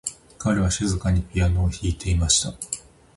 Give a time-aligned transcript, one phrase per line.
[0.39, 2.53] 彼は静かにピアノを弾いていました。